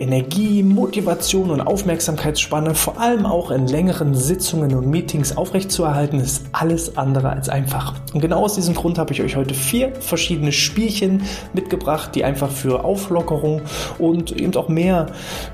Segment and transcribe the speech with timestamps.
[0.00, 6.96] Energie, Motivation und Aufmerksamkeitsspanne vor allem auch in längeren Sitzungen und Meetings aufrechtzuerhalten, ist alles
[6.96, 7.94] andere als einfach.
[8.14, 12.50] Und genau aus diesem Grund habe ich euch heute vier verschiedene Spielchen mitgebracht, die einfach
[12.50, 13.62] für Auflockerung
[13.98, 15.06] und eben auch mehr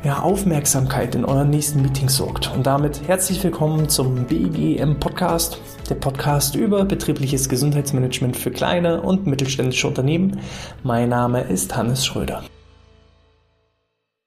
[0.04, 2.52] ja, Aufmerksamkeit in euren nächsten Meetings sorgt.
[2.54, 5.58] Und damit herzlich willkommen zum BGM Podcast,
[5.90, 10.38] der Podcast über betriebliches Gesundheitsmanagement für kleine und mittelständische Unternehmen.
[10.84, 12.42] Mein Name ist Hannes Schröder.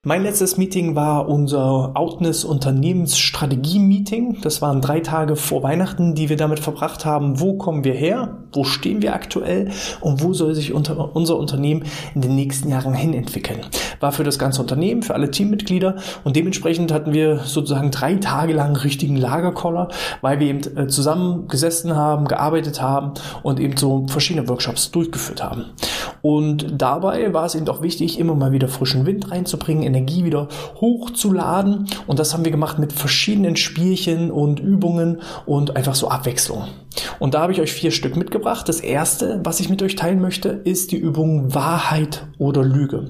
[0.05, 4.37] Mein letztes Meeting war unser Outness Unternehmensstrategie Meeting.
[4.41, 7.41] Das waren drei Tage vor Weihnachten, die wir damit verbracht haben.
[7.41, 8.37] Wo kommen wir her?
[8.53, 9.71] Wo stehen wir aktuell?
[9.99, 11.83] Und wo soll sich unter, unser Unternehmen
[12.15, 13.59] in den nächsten Jahren hin entwickeln?
[13.99, 15.97] War für das ganze Unternehmen, für alle Teammitglieder.
[16.23, 19.89] Und dementsprechend hatten wir sozusagen drei Tage lang richtigen Lagerkoller,
[20.21, 25.43] weil wir eben äh, zusammen gesessen haben, gearbeitet haben und eben so verschiedene Workshops durchgeführt
[25.43, 25.65] haben.
[26.21, 30.47] Und dabei war es eben auch wichtig, immer mal wieder frischen Wind reinzubringen, Energie wieder
[30.79, 31.87] hochzuladen.
[32.07, 36.63] Und das haben wir gemacht mit verschiedenen Spielchen und Übungen und einfach so Abwechslung.
[37.19, 38.67] Und da habe ich euch vier Stück mitgebracht.
[38.67, 43.07] Das erste, was ich mit euch teilen möchte, ist die Übung Wahrheit oder Lüge.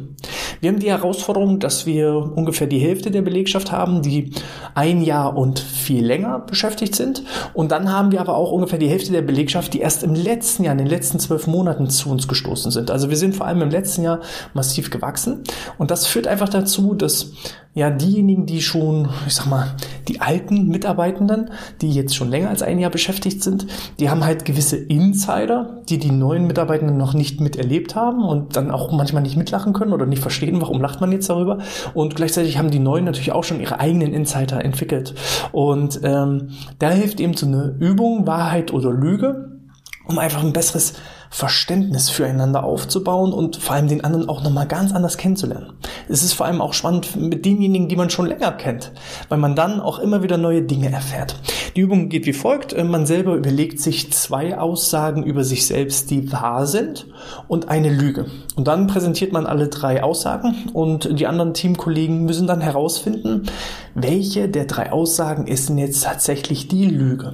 [0.62, 4.32] Wir haben die Herausforderung, dass wir ungefähr die Hälfte der Belegschaft haben, die
[4.76, 7.24] ein Jahr und viel länger beschäftigt sind.
[7.54, 10.66] Und dann haben wir aber auch ungefähr die Hälfte der Belegschaft, die erst im letzten
[10.66, 12.92] Jahr, in den letzten zwölf Monaten zu uns gestoßen sind.
[12.92, 14.20] Also wir sind vor allem im letzten Jahr
[14.54, 15.44] massiv gewachsen.
[15.78, 17.34] Und das führt einfach dazu, dass
[17.74, 19.76] ja diejenigen, die schon, ich sag mal,
[20.08, 23.68] die alten Mitarbeitenden, die jetzt schon länger als ein Jahr beschäftigt sind,
[24.00, 28.72] die haben halt gewisse Insider, die die neuen Mitarbeitenden noch nicht miterlebt haben und dann
[28.72, 31.60] auch manchmal nicht mitlachen können oder nicht verstehen, warum lacht man jetzt darüber.
[31.94, 35.14] Und gleichzeitig haben die neuen natürlich auch schon ihre eigenen Insider entwickelt.
[35.52, 39.60] Und ähm, da hilft eben so eine Übung, Wahrheit oder Lüge,
[40.08, 40.94] um einfach ein besseres
[41.30, 45.74] Verständnis füreinander aufzubauen und vor allem den anderen auch nochmal ganz anders kennenzulernen.
[46.08, 48.92] Es ist vor allem auch spannend mit denjenigen, die man schon länger kennt,
[49.30, 51.36] weil man dann auch immer wieder neue Dinge erfährt.
[51.76, 52.74] Die Übung geht wie folgt.
[52.74, 57.08] Äh, man selber überlegt sich zwei Aussagen über sich selbst, die wahr sind
[57.48, 58.26] und eine Lüge.
[58.56, 63.44] Und dann präsentiert man alle drei Aussagen und die anderen Teamkollegen müssen dann herausfinden,
[63.96, 67.34] welche der drei Aussagen ist denn jetzt tatsächlich die Lüge.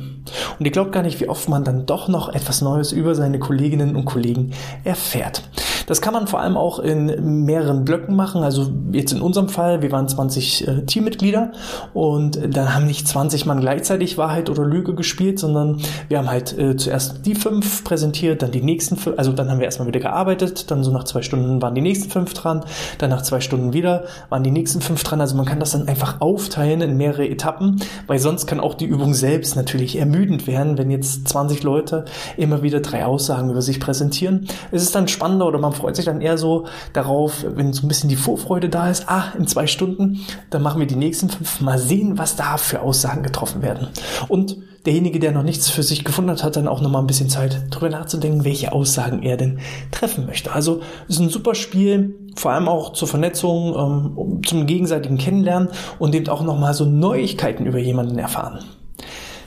[0.59, 3.39] Und ihr glaubt gar nicht, wie oft man dann doch noch etwas Neues über seine
[3.39, 4.51] Kolleginnen und Kollegen
[4.83, 5.43] erfährt.
[5.87, 8.43] Das kann man vor allem auch in mehreren Blöcken machen.
[8.43, 11.51] Also jetzt in unserem Fall, wir waren 20 äh, Teammitglieder
[11.93, 16.57] und dann haben nicht 20 Mann gleichzeitig Wahrheit oder Lüge gespielt, sondern wir haben halt
[16.57, 19.99] äh, zuerst die fünf präsentiert, dann die nächsten fünf, also dann haben wir erstmal wieder
[19.99, 22.63] gearbeitet, dann so nach zwei Stunden waren die nächsten fünf dran,
[22.97, 25.21] dann nach zwei Stunden wieder waren die nächsten fünf dran.
[25.21, 28.85] Also man kann das dann einfach aufteilen in mehrere Etappen, weil sonst kann auch die
[28.85, 32.05] Übung selbst natürlich ermüdend werden, wenn jetzt 20 Leute
[32.37, 34.47] immer wieder drei Aussagen über sich präsentieren.
[34.71, 37.87] Es ist dann spannender oder man freut sich dann eher so darauf, wenn so ein
[37.87, 40.19] bisschen die Vorfreude da ist, ah, in zwei Stunden,
[40.51, 43.87] dann machen wir die nächsten fünf, mal sehen, was da für Aussagen getroffen werden.
[44.27, 47.07] Und derjenige, der noch nichts für sich gefunden hat, hat dann auch noch mal ein
[47.07, 49.59] bisschen Zeit, darüber nachzudenken, welche Aussagen er denn
[49.91, 50.53] treffen möchte.
[50.53, 53.75] Also ist ein super Spiel, vor allem auch zur Vernetzung,
[54.17, 55.69] ähm, zum gegenseitigen Kennenlernen
[55.99, 58.59] und eben auch noch mal so Neuigkeiten über jemanden erfahren.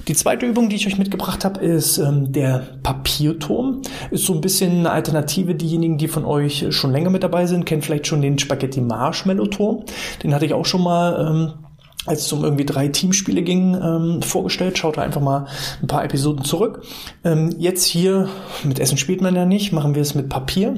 [0.09, 3.83] Die zweite Übung, die ich euch mitgebracht habe, ist ähm, der Papierturm.
[4.11, 5.55] Ist so ein bisschen eine Alternative.
[5.55, 9.49] Diejenigen, die von euch schon länger mit dabei sind, kennen vielleicht schon den Spaghetti Marshmallow
[9.49, 9.85] Turm.
[10.23, 11.68] Den hatte ich auch schon mal ähm,
[12.09, 14.79] als es um irgendwie drei Teamspiele ging, ähm, vorgestellt.
[14.79, 15.47] Schaut da einfach mal
[15.83, 16.83] ein paar Episoden zurück.
[17.25, 18.29] Ähm, jetzt hier,
[18.65, 20.75] mit Essen spielt man ja nicht, machen wir es mit Papier.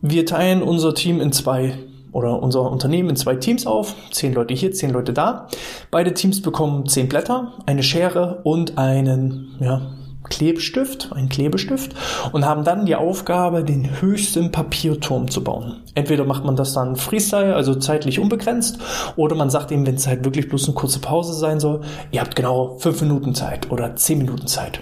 [0.00, 1.74] Wir teilen unser Team in zwei
[2.12, 3.94] oder unser Unternehmen in zwei Teams auf.
[4.10, 5.48] Zehn Leute hier, zehn Leute da.
[5.90, 9.82] Beide Teams bekommen zehn Blätter, eine Schere und einen, ja,
[10.28, 11.94] Klebestift, einen Klebestift
[12.32, 15.82] und haben dann die Aufgabe, den höchsten Papierturm zu bauen.
[15.94, 18.78] Entweder macht man das dann Freestyle, also zeitlich unbegrenzt,
[19.16, 21.80] oder man sagt eben, wenn es halt wirklich bloß eine kurze Pause sein soll,
[22.10, 24.80] ihr habt genau fünf Minuten Zeit oder zehn Minuten Zeit.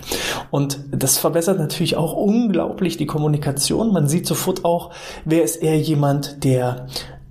[0.51, 3.93] Und das verbessert natürlich auch unglaublich die Kommunikation.
[3.93, 4.91] Man sieht sofort auch,
[5.25, 6.87] wer ist eher jemand, der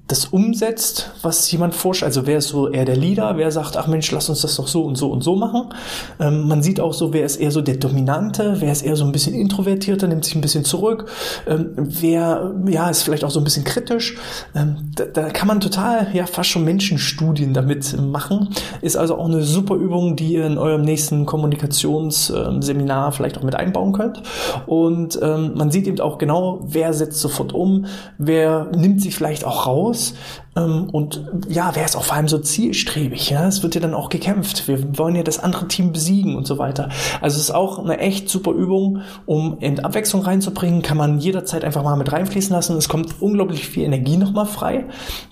[0.07, 2.03] das umsetzt, was jemand forscht.
[2.03, 4.67] Also wer ist so eher der Leader, wer sagt, ach Mensch, lass uns das doch
[4.67, 5.73] so und so und so machen.
[6.19, 9.03] Ähm, man sieht auch so, wer ist eher so der Dominante, wer ist eher so
[9.03, 11.09] ein bisschen introvertierter, nimmt sich ein bisschen zurück,
[11.47, 14.17] ähm, wer ja ist vielleicht auch so ein bisschen kritisch.
[14.53, 18.49] Ähm, da, da, kann man total ja fast schon Menschenstudien damit machen.
[18.81, 23.55] Ist also auch eine super Übung, die ihr in eurem nächsten Kommunikationsseminar vielleicht auch mit
[23.55, 24.21] einbauen könnt.
[24.67, 27.87] Und ähm, man sieht eben auch genau, wer setzt sofort um,
[28.19, 30.13] wer nimmt sich vielleicht auch raus hinaus
[30.55, 33.93] ähm, und ja, wer ist auch vor allem so zielstrebig, ja, es wird ja dann
[33.93, 36.89] auch gekämpft, wir wollen ja das andere Team besiegen und so weiter.
[37.21, 41.65] Also es ist auch eine echt super Übung, um in Abwechslung reinzubringen, kann man jederzeit
[41.65, 44.85] einfach mal mit reinfließen lassen, es kommt unglaublich viel Energie nochmal frei,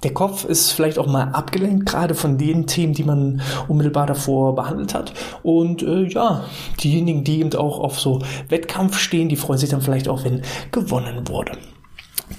[0.03, 4.55] der Kopf ist vielleicht auch mal abgelenkt, gerade von den Themen, die man unmittelbar davor
[4.55, 5.13] behandelt hat.
[5.41, 6.43] Und äh, ja,
[6.83, 8.19] diejenigen, die eben auch auf so
[8.49, 11.51] Wettkampf stehen, die freuen sich dann vielleicht auch, wenn gewonnen wurde.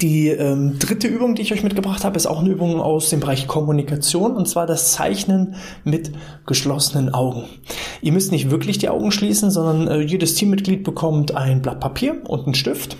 [0.01, 3.21] Die ähm, dritte Übung, die ich euch mitgebracht habe, ist auch eine Übung aus dem
[3.21, 6.11] Bereich Kommunikation und zwar das Zeichnen mit
[6.45, 7.43] geschlossenen Augen.
[8.01, 12.17] Ihr müsst nicht wirklich die Augen schließen, sondern äh, jedes Teammitglied bekommt ein Blatt Papier
[12.27, 12.97] und einen Stift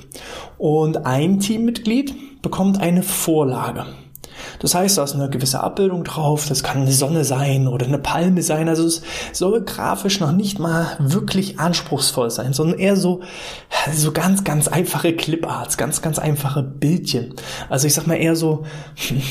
[0.57, 3.85] und ein Teammitglied bekommt eine Vorlage.
[4.59, 7.99] Das heißt, da ist eine gewisse Abbildung drauf, das kann eine Sonne sein oder eine
[7.99, 8.69] Palme sein.
[8.69, 9.01] Also es
[9.33, 13.21] soll grafisch noch nicht mal wirklich anspruchsvoll sein, sondern eher so,
[13.93, 17.33] so ganz, ganz einfache Cliparts, ganz, ganz einfache Bildchen.
[17.69, 18.63] Also ich sag mal eher so,
[18.95, 19.21] hm,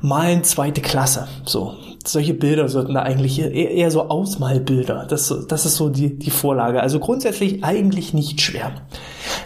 [0.00, 1.28] malen zweite Klasse.
[1.44, 1.74] So,
[2.06, 5.06] solche Bilder sollten da eigentlich eher, so Ausmalbilder.
[5.08, 6.80] Das, das ist so die, die Vorlage.
[6.80, 8.72] Also grundsätzlich eigentlich nicht schwer.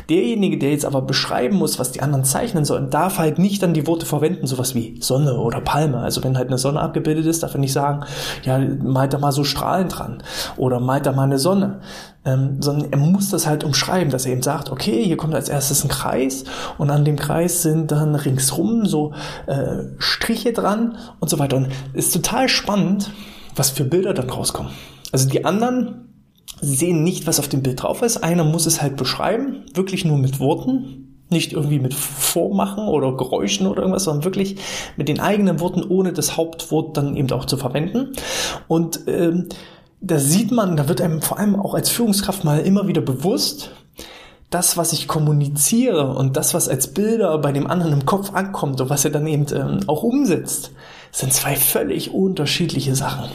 [0.09, 3.75] Derjenige, der jetzt aber beschreiben muss, was die anderen zeichnen sollen, darf halt nicht dann
[3.75, 5.99] die Worte verwenden, sowas wie Sonne oder Palme.
[5.99, 8.05] Also wenn halt eine Sonne abgebildet ist, darf er nicht sagen,
[8.45, 10.23] ja, malt da mal so Strahlen dran
[10.57, 11.81] oder malt da mal eine Sonne.
[12.25, 15.49] Ähm, sondern er muss das halt umschreiben, dass er eben sagt, okay, hier kommt als
[15.49, 16.45] erstes ein Kreis
[16.79, 19.13] und an dem Kreis sind dann ringsrum so
[19.47, 21.57] äh, Striche dran und so weiter.
[21.57, 23.11] Und ist total spannend,
[23.57, 24.71] was für Bilder dann rauskommen.
[25.11, 26.12] Also die anderen
[26.61, 28.19] sehen nicht, was auf dem Bild drauf ist.
[28.19, 33.67] Einer muss es halt beschreiben, wirklich nur mit Worten, nicht irgendwie mit Vormachen oder Geräuschen
[33.67, 34.57] oder irgendwas, sondern wirklich
[34.97, 38.13] mit den eigenen Worten, ohne das Hauptwort dann eben auch zu verwenden.
[38.69, 39.49] Und ähm,
[40.01, 43.71] da sieht man, da wird einem vor allem auch als Führungskraft mal immer wieder bewusst,
[44.55, 48.81] das, was ich kommuniziere und das, was als Bilder bei dem anderen im Kopf ankommt
[48.81, 50.73] und was er dann eben ähm, auch umsetzt,
[51.11, 53.31] sind zwei völlig unterschiedliche Sachen.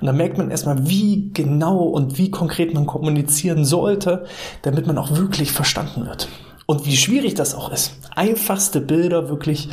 [0.00, 4.26] Und da merkt man erstmal, wie genau und wie konkret man kommunizieren sollte,
[4.62, 6.28] damit man auch wirklich verstanden wird.
[6.66, 7.92] Und wie schwierig das auch ist.
[8.14, 9.68] Einfachste Bilder wirklich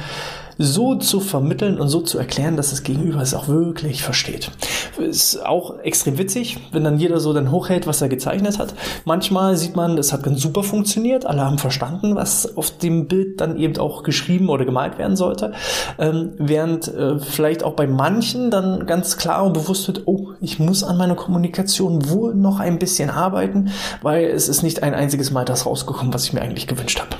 [0.58, 4.52] so zu vermitteln und so zu erklären, dass das Gegenüber es auch wirklich versteht.
[4.98, 8.74] Ist auch extrem witzig, wenn dann jeder so dann hochhält, was er gezeichnet hat.
[9.06, 13.42] Manchmal sieht man, das hat ganz super funktioniert, alle haben verstanden, was auf dem Bild
[13.42, 15.54] dann eben auch geschrieben oder gemalt werden sollte.
[15.98, 20.60] Ähm, während äh, vielleicht auch bei manchen dann ganz klar und bewusst wird, oh, ich
[20.60, 23.72] muss an meiner Kommunikation wohl noch ein bisschen arbeiten,
[24.02, 27.16] weil es ist nicht ein einziges Mal das rausgekommen, was ich mir eigentlich gewünscht habe.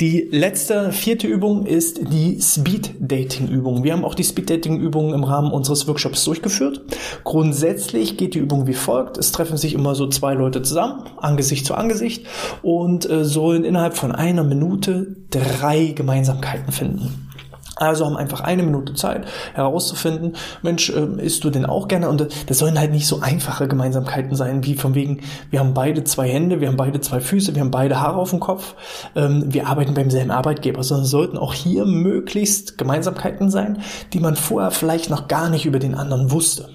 [0.00, 3.84] Die letzte, vierte Übung ist die Speed-Dating-Übung.
[3.84, 6.80] Wir haben auch die Speed-Dating-Übung im Rahmen unseres Workshops durchgeführt.
[7.22, 9.18] Grundsätzlich geht die Übung wie folgt.
[9.18, 12.24] Es treffen sich immer so zwei Leute zusammen, Angesicht zu Angesicht,
[12.62, 17.29] und äh, sollen innerhalb von einer Minute drei Gemeinsamkeiten finden.
[17.80, 22.10] Also haben einfach eine Minute Zeit herauszufinden, Mensch, äh, isst du denn auch gerne?
[22.10, 26.04] Und das sollen halt nicht so einfache Gemeinsamkeiten sein, wie von wegen, wir haben beide
[26.04, 28.74] zwei Hände, wir haben beide zwei Füße, wir haben beide Haare auf dem Kopf,
[29.16, 33.78] ähm, wir arbeiten beim selben Arbeitgeber, sondern sollten auch hier möglichst Gemeinsamkeiten sein,
[34.12, 36.68] die man vorher vielleicht noch gar nicht über den anderen wusste.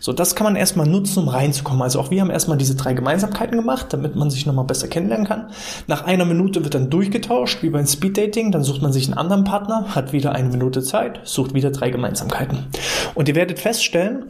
[0.00, 1.82] So, das kann man erstmal nutzen, um reinzukommen.
[1.82, 5.26] Also auch wir haben erstmal diese drei Gemeinsamkeiten gemacht, damit man sich nochmal besser kennenlernen
[5.26, 5.50] kann.
[5.86, 8.52] Nach einer Minute wird dann durchgetauscht, wie beim Speeddating.
[8.52, 11.90] Dann sucht man sich einen anderen Partner, hat wieder eine Minute Zeit, sucht wieder drei
[11.90, 12.66] Gemeinsamkeiten.
[13.14, 14.24] Und ihr werdet feststellen,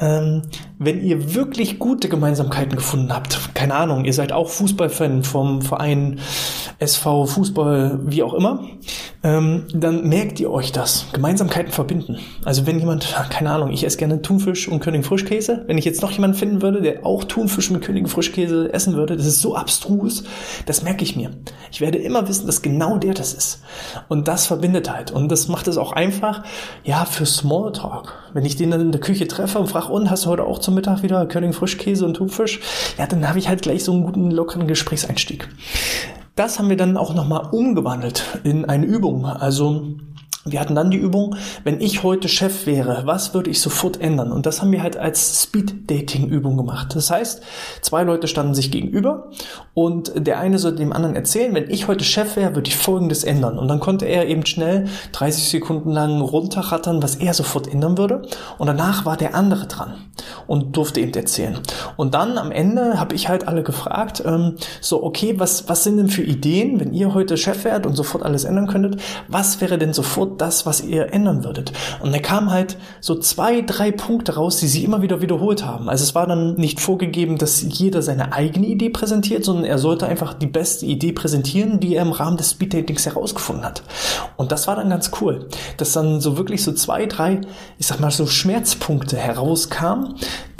[0.00, 0.42] ähm,
[0.78, 6.18] wenn ihr wirklich gute Gemeinsamkeiten gefunden habt, keine Ahnung, ihr seid auch Fußballfan vom Verein
[6.78, 8.64] SV Fußball, wie auch immer,
[9.22, 11.06] ähm, dann merkt ihr euch das.
[11.12, 12.18] Gemeinsamkeiten verbinden.
[12.44, 16.02] Also wenn jemand, keine Ahnung, ich esse gerne Thunfisch und König Frischkäse, wenn ich jetzt
[16.02, 19.54] noch jemanden finden würde, der auch Thunfisch mit König Frischkäse essen würde, das ist so
[19.54, 20.24] abstrus,
[20.66, 21.30] das merke ich mir.
[21.70, 23.62] Ich werde immer wissen, dass genau der das ist.
[24.08, 25.12] Und das verbindet halt.
[25.12, 26.42] Und das macht es auch einfach,
[26.82, 28.14] ja, für Smalltalk.
[28.32, 30.58] Wenn ich den dann in der Küche treffe und frage, und hast du heute auch
[30.58, 32.60] zum Mittag wieder König Frischkäse und Thunfisch?
[32.98, 35.48] Ja, dann habe ich halt gleich so einen guten, lockeren Gesprächseinstieg.
[36.34, 39.26] Das haben wir dann auch nochmal umgewandelt in eine Übung.
[39.26, 39.96] Also
[40.44, 44.32] wir hatten dann die Übung, wenn ich heute Chef wäre, was würde ich sofort ändern?
[44.32, 46.96] Und das haben wir halt als Speed-Dating-Übung gemacht.
[46.96, 47.42] Das heißt,
[47.80, 49.30] zwei Leute standen sich gegenüber
[49.74, 53.22] und der eine sollte dem anderen erzählen, wenn ich heute Chef wäre, würde ich Folgendes
[53.22, 53.56] ändern.
[53.56, 58.22] Und dann konnte er eben schnell 30 Sekunden lang runterrattern, was er sofort ändern würde.
[58.58, 59.94] Und danach war der andere dran
[60.48, 61.58] und durfte eben erzählen.
[61.96, 65.98] Und dann am Ende habe ich halt alle gefragt, ähm, so, okay, was, was sind
[65.98, 69.78] denn für Ideen, wenn ihr heute Chef wärt und sofort alles ändern könntet, was wäre
[69.78, 71.72] denn sofort das, was ihr ändern würdet.
[72.00, 75.88] Und da kamen halt so zwei, drei Punkte raus, die sie immer wieder wiederholt haben.
[75.88, 80.06] Also es war dann nicht vorgegeben, dass jeder seine eigene Idee präsentiert, sondern er sollte
[80.06, 83.82] einfach die beste Idee präsentieren, die er im Rahmen des Speeddatings herausgefunden hat.
[84.36, 87.40] Und das war dann ganz cool, dass dann so wirklich so zwei, drei,
[87.78, 90.14] ich sag mal so Schmerzpunkte herauskamen,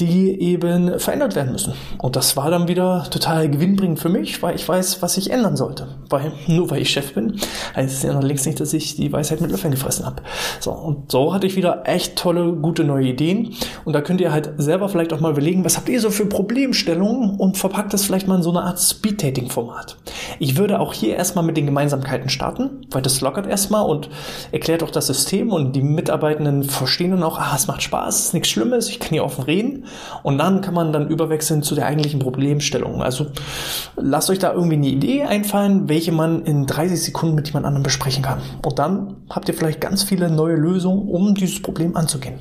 [0.06, 1.74] die eben verändert werden müssen.
[1.98, 5.56] Und das war dann wieder total gewinnbringend für mich, weil ich weiß, was ich ändern
[5.56, 5.86] sollte.
[6.08, 7.38] Weil, nur weil ich Chef bin,
[7.76, 10.22] heißt es ja noch längst nicht, dass ich die Weisheit mit Löffeln gefressen habe.
[10.60, 13.54] So, und so hatte ich wieder echt tolle, gute neue Ideen.
[13.84, 16.26] Und da könnt ihr halt selber vielleicht auch mal überlegen, was habt ihr so für
[16.26, 19.96] Problemstellungen und verpackt das vielleicht mal in so eine Art Speed-Dating-Format.
[20.38, 24.10] Ich würde auch hier erstmal mit den Gemeinsamkeiten starten, weil das lockert erstmal und
[24.50, 28.24] erklärt auch das System und die Mitarbeitenden verstehen dann auch, ah, es macht Spaß, es
[28.26, 29.86] ist nichts Schlimmes, ich kann hier offen reden.
[30.22, 33.02] Und dann kann man dann überwechseln zu der eigentlichen Problemstellung.
[33.02, 33.26] Also
[33.96, 37.82] lasst euch da irgendwie eine Idee einfallen, welche man in 30 Sekunden mit jemand anderem
[37.82, 38.40] besprechen kann.
[38.64, 42.38] Und dann habt ihr vielleicht ganz viele neue Lösungen, um dieses Problem anzugehen.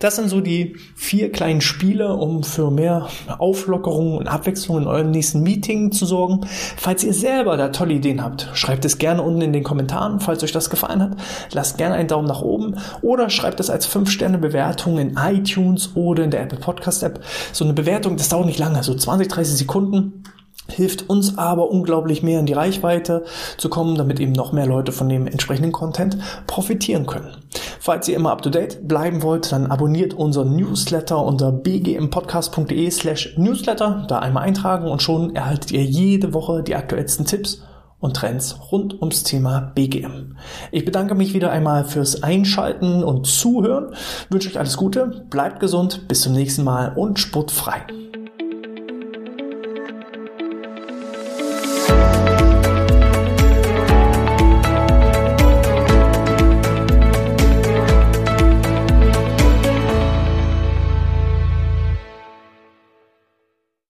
[0.00, 5.10] Das sind so die vier kleinen Spiele, um für mehr Auflockerung und Abwechslung in eurem
[5.10, 6.40] nächsten Meeting zu sorgen.
[6.78, 10.42] Falls ihr selber da tolle Ideen habt, schreibt es gerne unten in den Kommentaren, falls
[10.42, 11.16] euch das gefallen hat.
[11.52, 16.30] Lasst gerne einen Daumen nach oben oder schreibt es als 5-Sterne-Bewertung in iTunes oder in
[16.30, 17.22] der Apple Podcast App.
[17.52, 20.24] So eine Bewertung, das dauert nicht lange, so 20, 30 Sekunden
[20.70, 23.24] hilft uns aber unglaublich mehr in die Reichweite
[23.56, 27.36] zu kommen, damit eben noch mehr Leute von dem entsprechenden Content profitieren können.
[27.80, 33.34] Falls ihr immer up to date bleiben wollt, dann abonniert unseren Newsletter unter bgmpodcast.de slash
[33.36, 37.62] newsletter, da einmal eintragen und schon erhaltet ihr jede Woche die aktuellsten Tipps
[38.00, 40.36] und Trends rund ums Thema BGM.
[40.72, 43.94] Ich bedanke mich wieder einmal fürs Einschalten und Zuhören,
[44.30, 47.82] wünsche euch alles Gute, bleibt gesund, bis zum nächsten Mal und sportfrei.